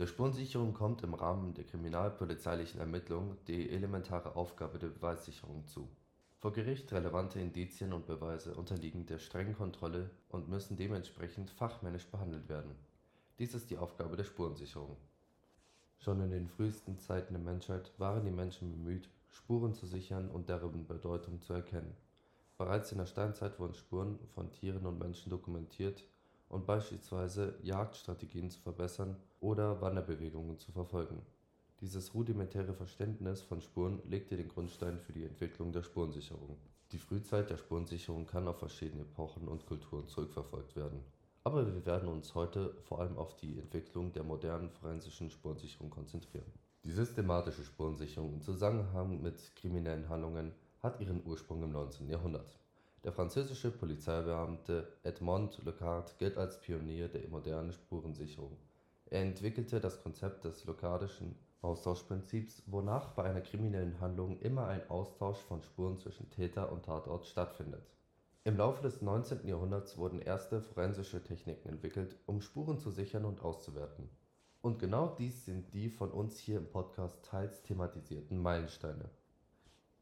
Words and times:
Der 0.00 0.06
Spurensicherung 0.06 0.72
kommt 0.72 1.02
im 1.02 1.12
Rahmen 1.12 1.52
der 1.52 1.64
kriminalpolizeilichen 1.64 2.80
Ermittlungen 2.80 3.36
die 3.48 3.68
elementare 3.68 4.34
Aufgabe 4.34 4.78
der 4.78 4.86
Beweissicherung 4.86 5.66
zu. 5.66 5.90
Vor 6.38 6.54
Gericht 6.54 6.90
relevante 6.90 7.38
Indizien 7.38 7.92
und 7.92 8.06
Beweise 8.06 8.54
unterliegen 8.54 9.04
der 9.04 9.18
strengen 9.18 9.54
Kontrolle 9.54 10.08
und 10.30 10.48
müssen 10.48 10.78
dementsprechend 10.78 11.50
fachmännisch 11.50 12.06
behandelt 12.06 12.48
werden. 12.48 12.74
Dies 13.38 13.52
ist 13.52 13.68
die 13.68 13.76
Aufgabe 13.76 14.16
der 14.16 14.24
Spurensicherung. 14.24 14.96
Schon 15.98 16.22
in 16.22 16.30
den 16.30 16.48
frühesten 16.48 16.98
Zeiten 16.98 17.34
der 17.34 17.42
Menschheit 17.42 17.92
waren 17.98 18.24
die 18.24 18.30
Menschen 18.30 18.72
bemüht, 18.72 19.10
Spuren 19.28 19.74
zu 19.74 19.84
sichern 19.84 20.30
und 20.30 20.48
deren 20.48 20.86
Bedeutung 20.86 21.42
zu 21.42 21.52
erkennen. 21.52 21.94
Bereits 22.56 22.90
in 22.90 22.96
der 22.96 23.04
Steinzeit 23.04 23.58
wurden 23.58 23.74
Spuren 23.74 24.18
von 24.34 24.50
Tieren 24.50 24.86
und 24.86 24.98
Menschen 24.98 25.28
dokumentiert 25.28 26.02
und 26.50 26.66
beispielsweise 26.66 27.54
Jagdstrategien 27.62 28.50
zu 28.50 28.60
verbessern 28.60 29.16
oder 29.40 29.80
Wanderbewegungen 29.80 30.58
zu 30.58 30.72
verfolgen. 30.72 31.22
Dieses 31.80 32.12
rudimentäre 32.12 32.74
Verständnis 32.74 33.40
von 33.40 33.62
Spuren 33.62 34.02
legte 34.04 34.36
den 34.36 34.48
Grundstein 34.48 34.98
für 34.98 35.14
die 35.14 35.24
Entwicklung 35.24 35.72
der 35.72 35.82
Spurensicherung. 35.82 36.58
Die 36.92 36.98
Frühzeit 36.98 37.48
der 37.48 37.56
Spurensicherung 37.56 38.26
kann 38.26 38.48
auf 38.48 38.58
verschiedene 38.58 39.02
Epochen 39.02 39.48
und 39.48 39.64
Kulturen 39.64 40.08
zurückverfolgt 40.08 40.76
werden. 40.76 41.00
Aber 41.44 41.72
wir 41.72 41.86
werden 41.86 42.08
uns 42.08 42.34
heute 42.34 42.74
vor 42.82 43.00
allem 43.00 43.16
auf 43.16 43.36
die 43.36 43.58
Entwicklung 43.58 44.12
der 44.12 44.24
modernen 44.24 44.68
forensischen 44.68 45.30
Spurensicherung 45.30 45.88
konzentrieren. 45.88 46.52
Die 46.84 46.90
systematische 46.90 47.64
Spurensicherung 47.64 48.34
im 48.34 48.42
Zusammenhang 48.42 49.22
mit 49.22 49.54
kriminellen 49.56 50.08
Handlungen 50.08 50.52
hat 50.82 51.00
ihren 51.00 51.24
Ursprung 51.24 51.62
im 51.62 51.72
19. 51.72 52.08
Jahrhundert. 52.08 52.58
Der 53.02 53.12
französische 53.12 53.70
Polizeibeamte 53.70 54.86
Edmond 55.04 55.58
Locard 55.64 56.18
gilt 56.18 56.36
als 56.36 56.60
Pionier 56.60 57.08
der 57.08 57.26
modernen 57.28 57.72
Spurensicherung. 57.72 58.58
Er 59.06 59.22
entwickelte 59.22 59.80
das 59.80 60.02
Konzept 60.02 60.44
des 60.44 60.66
Locardischen 60.66 61.34
Austauschprinzips, 61.62 62.62
wonach 62.66 63.12
bei 63.12 63.24
einer 63.24 63.40
kriminellen 63.40 63.98
Handlung 64.00 64.38
immer 64.40 64.66
ein 64.66 64.88
Austausch 64.90 65.38
von 65.38 65.62
Spuren 65.62 65.96
zwischen 65.96 66.28
Täter 66.28 66.70
und 66.70 66.84
Tatort 66.84 67.24
stattfindet. 67.24 67.90
Im 68.44 68.58
Laufe 68.58 68.82
des 68.82 69.00
19. 69.00 69.48
Jahrhunderts 69.48 69.96
wurden 69.96 70.20
erste 70.20 70.60
forensische 70.60 71.24
Techniken 71.24 71.70
entwickelt, 71.70 72.16
um 72.26 72.42
Spuren 72.42 72.78
zu 72.78 72.90
sichern 72.90 73.24
und 73.24 73.40
auszuwerten. 73.40 74.10
Und 74.60 74.78
genau 74.78 75.14
dies 75.18 75.46
sind 75.46 75.72
die 75.72 75.88
von 75.88 76.10
uns 76.10 76.38
hier 76.38 76.58
im 76.58 76.70
Podcast 76.70 77.24
teils 77.24 77.62
thematisierten 77.62 78.40
Meilensteine. 78.40 79.08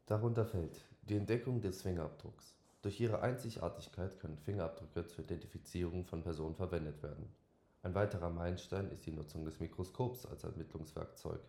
Darunter 0.05 0.45
fällt 0.45 0.81
die 1.03 1.15
Entdeckung 1.15 1.61
des 1.61 1.81
Fingerabdrucks. 1.81 2.58
Durch 2.81 3.01
ihre 3.01 3.21
Einzigartigkeit 3.21 4.17
können 4.21 4.37
Fingerabdrücke 4.37 5.05
zur 5.05 5.25
Identifizierung 5.25 6.05
von 6.05 6.23
Personen 6.23 6.55
verwendet 6.55 7.03
werden. 7.03 7.27
Ein 7.83 7.93
weiterer 7.93 8.29
Meilenstein 8.29 8.89
ist 8.91 9.05
die 9.05 9.11
Nutzung 9.11 9.43
des 9.43 9.59
Mikroskops 9.59 10.25
als 10.25 10.45
Ermittlungswerkzeug, 10.45 11.41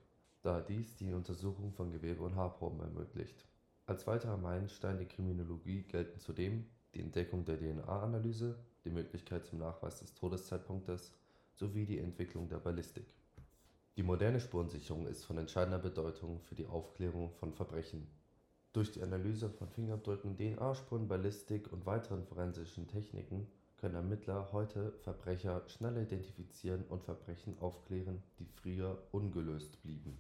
da 0.43 0.61
dies 0.61 0.97
die 0.97 1.13
Untersuchung 1.13 1.73
von 1.73 1.93
Gewebe 1.93 2.25
und 2.25 2.35
Haarproben 2.35 2.81
ermöglicht. 2.81 3.47
Als 3.87 4.09
weiterer 4.09 4.37
Meilenstein 4.37 4.99
der 4.99 5.07
Kriminologie 5.07 5.83
gelten 5.83 6.19
zudem 6.19 6.67
die 6.95 7.01
Entdeckung 7.01 7.45
der 7.45 7.59
DNA-Analyse, 7.59 8.59
die 8.85 8.91
Möglichkeit 8.91 9.47
zum 9.47 9.61
Nachweis 9.61 10.01
des 10.01 10.15
Todeszeitpunktes 10.15 11.13
sowie 11.55 11.87
die 11.87 11.99
Entwicklung 11.99 12.49
der 12.49 12.59
Ballistik. 12.59 13.07
Die 13.97 14.03
moderne 14.03 14.41
Spurensicherung 14.41 15.07
ist 15.07 15.25
von 15.25 15.39
entscheidender 15.39 15.79
Bedeutung 15.79 16.41
für 16.41 16.57
die 16.57 16.67
Aufklärung 16.67 17.31
von 17.33 17.53
Verbrechen 17.53 18.09
durch 18.73 18.93
die 18.93 19.03
Analyse 19.03 19.51
von 19.51 19.69
Fingerabdrücken, 19.69 20.37
DNA-Spuren, 20.37 21.09
Ballistik 21.09 21.73
und 21.73 21.87
weiteren 21.87 22.25
forensischen 22.25 22.87
Techniken 22.87 23.49
können 23.79 23.97
Ermittler 23.97 24.53
heute 24.53 24.93
Verbrecher 25.03 25.63
schneller 25.67 26.03
identifizieren 26.03 26.85
und 26.89 27.03
Verbrechen 27.03 27.59
aufklären, 27.59 28.23
die 28.39 28.45
früher 28.45 29.03
ungelöst 29.11 29.83
blieben. 29.83 30.19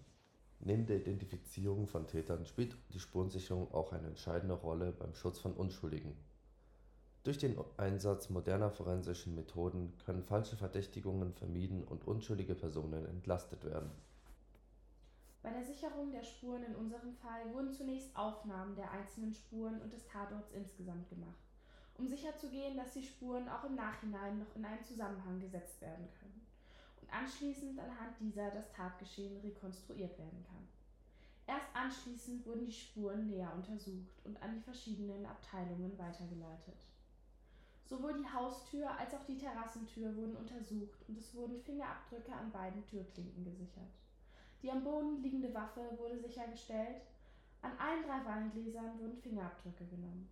Neben 0.58 0.86
der 0.86 0.96
Identifizierung 0.96 1.86
von 1.86 2.06
Tätern 2.06 2.44
spielt 2.44 2.76
die 2.92 3.00
Spurensicherung 3.00 3.72
auch 3.72 3.92
eine 3.92 4.08
entscheidende 4.08 4.54
Rolle 4.54 4.92
beim 4.92 5.14
Schutz 5.14 5.38
von 5.38 5.52
Unschuldigen. 5.52 6.16
Durch 7.22 7.38
den 7.38 7.56
Einsatz 7.76 8.30
moderner 8.30 8.70
forensischen 8.70 9.34
Methoden 9.34 9.92
können 10.04 10.22
falsche 10.22 10.56
Verdächtigungen 10.56 11.34
vermieden 11.34 11.84
und 11.84 12.06
unschuldige 12.06 12.54
Personen 12.54 13.06
entlastet 13.06 13.64
werden 13.64 13.90
bei 15.42 15.50
der 15.50 15.64
Sicherung 15.64 16.10
der 16.12 16.22
Spuren 16.22 16.62
in 16.64 16.74
unserem 16.74 17.14
Fall 17.14 17.52
wurden 17.52 17.72
zunächst 17.72 18.14
Aufnahmen 18.14 18.74
der 18.76 18.90
einzelnen 18.90 19.32
Spuren 19.32 19.80
und 19.80 19.92
des 19.92 20.06
Tatorts 20.06 20.52
insgesamt 20.52 21.08
gemacht, 21.08 21.38
um 21.96 22.06
sicherzugehen, 22.06 22.76
dass 22.76 22.92
die 22.92 23.02
Spuren 23.02 23.48
auch 23.48 23.64
im 23.64 23.74
Nachhinein 23.74 24.38
noch 24.38 24.54
in 24.54 24.64
einen 24.64 24.84
Zusammenhang 24.84 25.40
gesetzt 25.40 25.80
werden 25.80 26.08
können 26.18 26.46
und 27.00 27.12
anschließend 27.12 27.78
anhand 27.78 28.20
dieser 28.20 28.50
das 28.50 28.70
Tatgeschehen 28.72 29.40
rekonstruiert 29.40 30.18
werden 30.18 30.44
kann. 30.46 30.68
Erst 31.46 31.74
anschließend 31.74 32.46
wurden 32.46 32.66
die 32.66 32.72
Spuren 32.72 33.26
näher 33.26 33.52
untersucht 33.54 34.24
und 34.24 34.40
an 34.42 34.54
die 34.54 34.60
verschiedenen 34.60 35.24
Abteilungen 35.24 35.98
weitergeleitet. 35.98 36.86
Sowohl 37.86 38.12
die 38.12 38.32
Haustür 38.32 38.88
als 38.96 39.14
auch 39.14 39.24
die 39.24 39.38
Terrassentür 39.38 40.14
wurden 40.14 40.36
untersucht 40.36 41.00
und 41.08 41.18
es 41.18 41.34
wurden 41.34 41.60
Fingerabdrücke 41.60 42.32
an 42.32 42.52
beiden 42.52 42.86
Türklinken 42.86 43.42
gesichert. 43.42 43.99
Die 44.62 44.70
am 44.70 44.84
Boden 44.84 45.22
liegende 45.22 45.52
Waffe 45.54 45.80
wurde 45.98 46.18
sichergestellt. 46.18 47.00
An 47.62 47.72
allen 47.78 48.02
drei 48.02 48.24
Weingläsern 48.24 48.98
wurden 48.98 49.16
Fingerabdrücke 49.16 49.86
genommen. 49.86 50.28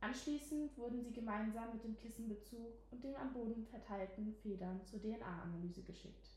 Anschließend 0.00 0.76
wurden 0.76 1.00
sie 1.02 1.12
gemeinsam 1.12 1.72
mit 1.72 1.84
dem 1.84 1.96
Kissenbezug 1.96 2.74
und 2.90 3.04
den 3.04 3.16
am 3.16 3.32
Boden 3.32 3.64
verteilten 3.66 4.34
Federn 4.42 4.84
zur 4.84 5.00
DNA-Analyse 5.00 5.82
geschickt. 5.82 6.30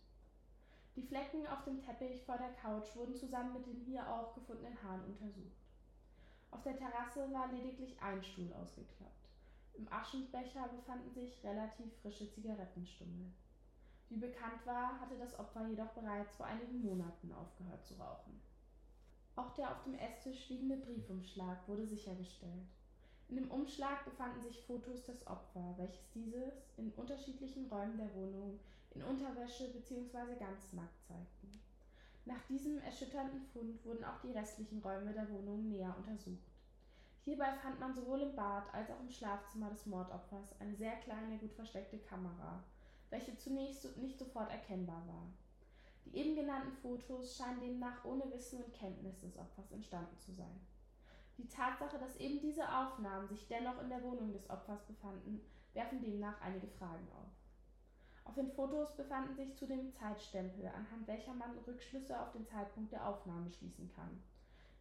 Die 0.95 1.01
Flecken 1.01 1.45
auf 1.47 1.63
dem 1.63 1.81
Teppich 1.81 2.23
vor 2.23 2.38
der 2.38 2.53
Couch 2.53 2.95
wurden 2.95 3.16
zusammen 3.16 3.53
mit 3.53 3.66
den 3.66 3.81
hier 3.81 4.07
auch 4.07 4.34
gefundenen 4.34 4.81
Haaren 4.81 5.03
untersucht. 5.05 5.66
Auf 6.51 6.63
der 6.63 6.78
Terrasse 6.78 7.31
war 7.34 7.51
lediglich 7.51 8.00
ein 8.01 8.23
Stuhl 8.23 8.53
ausgeklappt. 8.53 9.29
Im 9.73 9.91
Aschenbecher 9.91 10.69
befanden 10.69 11.11
sich 11.13 11.44
relativ 11.44 11.91
frische 12.01 12.31
Zigarettenstummel. 12.31 13.34
Wie 14.09 14.17
bekannt 14.17 14.66
war, 14.66 14.99
hatte 14.99 15.17
das 15.17 15.38
Opfer 15.39 15.67
jedoch 15.67 15.89
bereits 15.89 16.35
vor 16.35 16.45
einigen 16.45 16.81
Monaten 16.81 17.31
aufgehört 17.31 17.85
zu 17.85 17.95
rauchen. 17.95 18.39
Auch 19.35 19.53
der 19.53 19.71
auf 19.71 19.83
dem 19.83 19.95
Esstisch 19.95 20.49
liegende 20.49 20.77
Briefumschlag 20.77 21.67
wurde 21.67 21.85
sichergestellt. 21.85 22.67
In 23.27 23.38
dem 23.38 23.51
Umschlag 23.51 24.05
befanden 24.05 24.41
sich 24.41 24.61
Fotos 24.66 25.03
des 25.03 25.25
Opfers, 25.25 25.77
welches 25.77 26.11
dieses 26.13 26.53
in 26.77 26.91
unterschiedlichen 26.91 27.67
Räumen 27.67 27.97
der 27.97 28.13
Wohnung 28.13 28.59
in 28.91 29.03
Unterwäsche 29.03 29.69
bzw. 29.69 30.35
ganz 30.39 30.72
nackt 30.73 31.03
zeigten. 31.07 31.59
Nach 32.25 32.41
diesem 32.47 32.79
erschütternden 32.79 33.41
Fund 33.53 33.83
wurden 33.83 34.03
auch 34.03 34.19
die 34.22 34.31
restlichen 34.31 34.81
Räume 34.81 35.11
der 35.11 35.29
Wohnung 35.29 35.69
näher 35.69 35.93
untersucht. 35.97 36.51
Hierbei 37.23 37.51
fand 37.61 37.79
man 37.79 37.93
sowohl 37.93 38.22
im 38.22 38.35
Bad 38.35 38.72
als 38.73 38.89
auch 38.91 38.99
im 38.99 39.09
Schlafzimmer 39.09 39.69
des 39.72 39.85
Mordopfers 39.87 40.59
eine 40.59 40.75
sehr 40.75 40.95
kleine, 40.97 41.37
gut 41.39 41.53
versteckte 41.53 41.97
Kamera, 41.97 42.63
welche 43.09 43.38
zunächst 43.38 43.97
nicht 43.97 44.17
sofort 44.17 44.51
erkennbar 44.51 45.03
war. 45.07 45.27
Die 46.05 46.16
eben 46.17 46.35
genannten 46.35 46.71
Fotos 46.71 47.35
scheinen 47.35 47.59
demnach 47.59 48.05
ohne 48.05 48.31
Wissen 48.31 48.63
und 48.63 48.73
Kenntnis 48.73 49.19
des 49.21 49.38
Opfers 49.38 49.71
entstanden 49.71 50.17
zu 50.19 50.31
sein. 50.31 50.59
Die 51.38 51.47
Tatsache, 51.47 51.97
dass 51.97 52.16
eben 52.17 52.39
diese 52.39 52.63
Aufnahmen 52.63 53.27
sich 53.27 53.47
dennoch 53.47 53.81
in 53.81 53.89
der 53.89 54.03
Wohnung 54.03 54.31
des 54.31 54.49
Opfers 54.49 54.85
befanden, 54.85 55.41
werfen 55.73 56.01
demnach 56.01 56.39
einige 56.41 56.67
Fragen 56.67 57.07
auf. 57.11 57.29
Auf 58.23 58.35
den 58.35 58.51
Fotos 58.51 58.95
befanden 58.95 59.35
sich 59.35 59.55
zudem 59.55 59.91
Zeitstempel, 59.91 60.67
anhand 60.67 61.07
welcher 61.07 61.33
man 61.33 61.57
Rückschlüsse 61.67 62.19
auf 62.19 62.31
den 62.31 62.45
Zeitpunkt 62.47 62.91
der 62.91 63.07
Aufnahme 63.07 63.51
schließen 63.51 63.91
kann. 63.95 64.23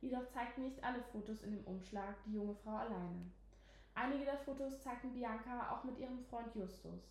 Jedoch 0.00 0.28
zeigten 0.28 0.62
nicht 0.62 0.82
alle 0.82 1.02
Fotos 1.02 1.42
in 1.42 1.52
dem 1.52 1.64
Umschlag 1.64 2.14
die 2.26 2.34
junge 2.34 2.54
Frau 2.54 2.76
alleine. 2.76 3.30
Einige 3.94 4.24
der 4.24 4.38
Fotos 4.38 4.82
zeigten 4.82 5.12
Bianca 5.12 5.70
auch 5.70 5.84
mit 5.84 5.98
ihrem 5.98 6.18
Freund 6.24 6.54
Justus. 6.54 7.02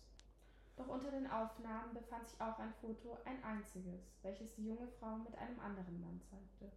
Doch 0.76 0.88
unter 0.88 1.10
den 1.10 1.30
Aufnahmen 1.30 1.94
befand 1.94 2.28
sich 2.28 2.40
auch 2.40 2.58
ein 2.58 2.72
Foto, 2.80 3.16
ein 3.24 3.42
einziges, 3.44 4.02
welches 4.22 4.52
die 4.54 4.66
junge 4.66 4.88
Frau 4.98 5.16
mit 5.16 5.36
einem 5.38 5.58
anderen 5.60 6.00
Mann 6.00 6.20
zeigte. 6.20 6.72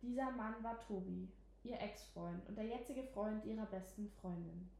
Dieser 0.00 0.30
Mann 0.30 0.62
war 0.62 0.78
Tobi, 0.80 1.28
ihr 1.64 1.80
Ex-Freund 1.80 2.46
und 2.48 2.56
der 2.56 2.66
jetzige 2.66 3.02
Freund 3.02 3.44
ihrer 3.44 3.66
besten 3.66 4.08
Freundin. 4.20 4.70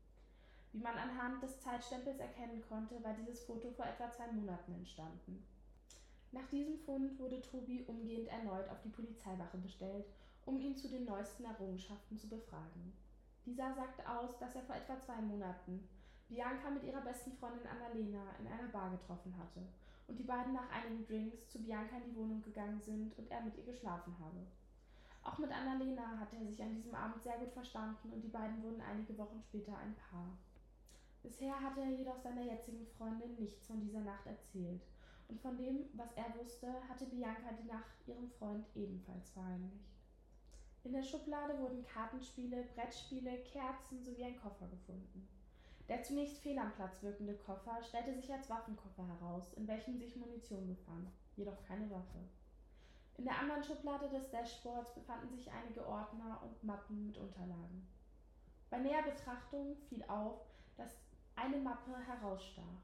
Wie 0.72 0.78
man 0.78 0.96
anhand 0.96 1.42
des 1.42 1.60
Zeitstempels 1.60 2.18
erkennen 2.18 2.62
konnte, 2.68 3.02
war 3.02 3.14
dieses 3.14 3.42
Foto 3.44 3.70
vor 3.70 3.86
etwa 3.86 4.10
zwei 4.10 4.30
Monaten 4.30 4.74
entstanden. 4.74 5.44
Nach 6.32 6.46
diesem 6.48 6.78
Fund 6.80 7.18
wurde 7.18 7.40
Tobi 7.40 7.84
umgehend 7.86 8.28
erneut 8.28 8.68
auf 8.68 8.80
die 8.82 8.90
Polizeiwache 8.90 9.56
bestellt, 9.58 10.04
um 10.44 10.60
ihn 10.60 10.76
zu 10.76 10.88
den 10.88 11.06
neuesten 11.06 11.44
Errungenschaften 11.44 12.18
zu 12.18 12.28
befragen. 12.28 12.92
Dieser 13.46 13.74
sagte 13.74 14.08
aus, 14.08 14.38
dass 14.38 14.54
er 14.54 14.62
vor 14.62 14.76
etwa 14.76 15.00
zwei 15.00 15.20
Monaten 15.22 15.88
Bianca 16.28 16.70
mit 16.70 16.82
ihrer 16.82 17.02
besten 17.02 17.32
Freundin 17.32 17.66
Annalena 17.66 18.34
in 18.40 18.48
einer 18.48 18.68
Bar 18.68 18.90
getroffen 18.90 19.32
hatte 19.38 19.60
und 20.08 20.18
die 20.18 20.24
beiden 20.24 20.52
nach 20.52 20.68
einigen 20.70 21.06
Drinks 21.06 21.48
zu 21.48 21.62
Bianca 21.62 21.96
in 21.96 22.10
die 22.10 22.16
Wohnung 22.16 22.42
gegangen 22.42 22.80
sind 22.80 23.16
und 23.16 23.30
er 23.30 23.42
mit 23.42 23.56
ihr 23.56 23.64
geschlafen 23.64 24.16
habe. 24.18 24.46
Auch 25.22 25.38
mit 25.38 25.50
Annalena 25.50 26.18
hatte 26.18 26.36
er 26.36 26.46
sich 26.46 26.62
an 26.62 26.74
diesem 26.74 26.94
Abend 26.94 27.22
sehr 27.22 27.38
gut 27.38 27.52
verstanden 27.52 28.12
und 28.12 28.22
die 28.22 28.28
beiden 28.28 28.62
wurden 28.62 28.80
einige 28.80 29.16
Wochen 29.18 29.40
später 29.40 29.76
ein 29.78 29.94
Paar. 29.94 30.36
Bisher 31.22 31.60
hatte 31.60 31.80
er 31.80 31.90
jedoch 31.90 32.18
seiner 32.18 32.42
jetzigen 32.42 32.86
Freundin 32.96 33.34
nichts 33.36 33.66
von 33.66 33.80
dieser 33.80 34.00
Nacht 34.00 34.26
erzählt 34.26 34.82
und 35.28 35.40
von 35.40 35.56
dem, 35.56 35.86
was 35.94 36.12
er 36.14 36.34
wusste, 36.40 36.72
hatte 36.88 37.06
Bianca 37.06 37.52
die 37.60 37.68
Nacht 37.68 37.96
ihrem 38.06 38.30
Freund 38.30 38.64
ebenfalls 38.74 39.30
verheimlicht. 39.30 39.90
In 40.84 40.92
der 40.92 41.02
Schublade 41.02 41.58
wurden 41.58 41.84
Kartenspiele, 41.84 42.64
Brettspiele, 42.74 43.38
Kerzen 43.38 44.04
sowie 44.04 44.24
ein 44.24 44.40
Koffer 44.40 44.68
gefunden. 44.68 45.26
Der 45.88 46.02
zunächst 46.02 46.38
fehl 46.38 46.58
am 46.58 46.72
Platz 46.72 47.02
wirkende 47.02 47.34
Koffer 47.34 47.80
stellte 47.82 48.12
sich 48.14 48.32
als 48.32 48.50
Waffenkoffer 48.50 49.06
heraus, 49.06 49.52
in 49.54 49.68
welchem 49.68 49.98
sich 49.98 50.16
Munition 50.16 50.66
befand, 50.66 51.08
jedoch 51.36 51.62
keine 51.66 51.88
Waffe. 51.90 52.18
In 53.18 53.24
der 53.24 53.38
anderen 53.38 53.62
Schublade 53.62 54.08
des 54.08 54.28
Dashboards 54.30 54.94
befanden 54.94 55.34
sich 55.34 55.50
einige 55.50 55.86
Ordner 55.86 56.42
und 56.42 56.62
Mappen 56.64 57.06
mit 57.06 57.16
Unterlagen. 57.16 57.86
Bei 58.68 58.78
näher 58.78 59.02
Betrachtung 59.02 59.76
fiel 59.88 60.02
auf, 60.08 60.40
dass 60.76 60.98
eine 61.36 61.58
Mappe 61.58 61.96
herausstach. 62.06 62.82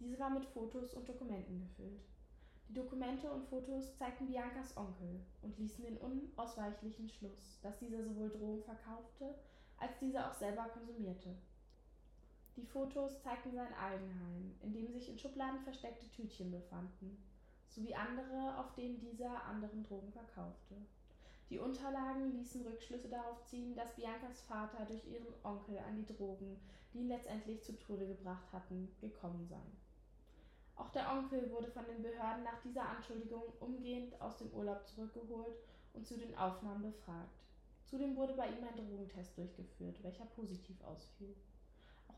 Diese 0.00 0.18
war 0.18 0.30
mit 0.30 0.44
Fotos 0.46 0.94
und 0.94 1.08
Dokumenten 1.08 1.60
gefüllt. 1.60 2.02
Die 2.68 2.74
Dokumente 2.74 3.30
und 3.30 3.44
Fotos 3.44 3.96
zeigten 3.96 4.26
Biancas 4.26 4.76
Onkel 4.76 5.20
und 5.42 5.56
ließen 5.58 5.84
den 5.84 5.98
unausweichlichen 5.98 7.08
Schluss, 7.08 7.60
dass 7.62 7.78
dieser 7.78 8.02
sowohl 8.02 8.30
Drogen 8.30 8.62
verkaufte, 8.64 9.34
als 9.78 9.98
diese 10.00 10.26
auch 10.26 10.34
selber 10.34 10.64
konsumierte. 10.64 11.36
Die 12.56 12.66
Fotos 12.66 13.20
zeigten 13.20 13.52
sein 13.52 13.74
Eigenheim, 13.74 14.54
in 14.62 14.72
dem 14.72 14.92
sich 14.92 15.08
in 15.08 15.18
Schubladen 15.18 15.60
versteckte 15.60 16.08
Tütchen 16.10 16.52
befanden, 16.52 17.20
sowie 17.68 17.94
andere, 17.94 18.58
auf 18.58 18.72
denen 18.74 19.00
dieser 19.00 19.44
anderen 19.44 19.82
Drogen 19.82 20.12
verkaufte. 20.12 20.76
Die 21.50 21.58
Unterlagen 21.58 22.32
ließen 22.32 22.62
Rückschlüsse 22.62 23.08
darauf 23.08 23.44
ziehen, 23.44 23.74
dass 23.74 23.94
Biancas 23.96 24.40
Vater 24.42 24.84
durch 24.86 25.04
ihren 25.06 25.34
Onkel 25.42 25.78
an 25.78 25.96
die 25.96 26.06
Drogen, 26.06 26.56
die 26.92 27.00
ihn 27.00 27.08
letztendlich 27.08 27.62
zu 27.62 27.78
Tode 27.78 28.06
gebracht 28.06 28.52
hatten, 28.52 28.88
gekommen 29.00 29.46
sei. 29.46 29.60
Auch 30.76 30.90
der 30.90 31.10
Onkel 31.12 31.50
wurde 31.50 31.68
von 31.68 31.84
den 31.86 32.02
Behörden 32.02 32.44
nach 32.44 32.60
dieser 32.62 32.88
Anschuldigung 32.88 33.42
umgehend 33.60 34.20
aus 34.20 34.38
dem 34.38 34.52
Urlaub 34.52 34.86
zurückgeholt 34.86 35.56
und 35.92 36.06
zu 36.06 36.16
den 36.16 36.36
Aufnahmen 36.36 36.82
befragt. 36.82 37.44
Zudem 37.84 38.16
wurde 38.16 38.34
bei 38.34 38.48
ihm 38.48 38.64
ein 38.64 38.76
Drogentest 38.76 39.36
durchgeführt, 39.36 40.02
welcher 40.02 40.24
positiv 40.26 40.82
ausfiel. 40.82 41.34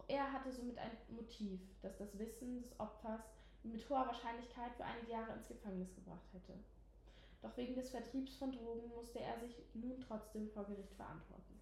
Er 0.09 0.33
hatte 0.33 0.53
somit 0.53 0.79
ein 0.79 0.93
Motiv, 1.09 1.61
das 1.83 1.97
das 1.97 2.19
Wissen 2.19 2.63
des 2.63 2.79
Opfers 2.79 3.23
mit 3.63 3.89
hoher 3.89 4.07
Wahrscheinlichkeit 4.07 4.73
für 4.77 4.85
einige 4.85 5.13
Jahre 5.13 5.33
ins 5.33 5.49
Gefängnis 5.49 5.95
gebracht 5.95 6.33
hätte. 6.33 6.55
Doch 7.43 7.57
wegen 7.57 7.75
des 7.75 7.91
Vertriebs 7.91 8.37
von 8.37 8.53
Drogen 8.53 8.89
musste 8.95 9.21
er 9.21 9.39
sich 9.41 9.57
nun 9.75 10.01
trotzdem 10.01 10.49
vor 10.51 10.65
Gericht 10.65 10.95
verantworten 10.95 11.55